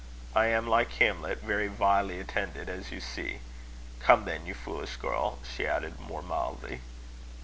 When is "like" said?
0.65-0.93